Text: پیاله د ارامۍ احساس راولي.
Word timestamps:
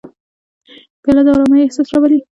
پیاله 1.01 1.21
د 1.25 1.27
ارامۍ 1.33 1.59
احساس 1.63 1.87
راولي. 1.93 2.19